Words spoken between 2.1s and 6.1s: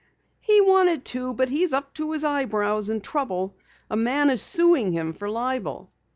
his eyebrows in trouble. A man is suing him for libel."